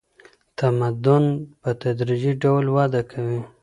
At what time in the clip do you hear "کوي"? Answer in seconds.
3.11-3.39